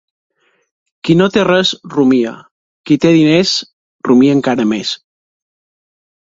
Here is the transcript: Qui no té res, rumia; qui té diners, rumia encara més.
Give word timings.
Qui 1.09 1.15
no 1.17 1.27
té 1.35 1.43
res, 1.47 1.73
rumia; 1.95 2.31
qui 2.91 2.97
té 3.05 3.11
diners, 3.17 3.53
rumia 4.11 4.39
encara 4.39 4.67
més. 4.73 4.97